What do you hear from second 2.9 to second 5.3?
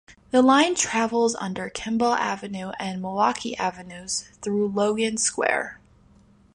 Milwaukee Avenues through Logan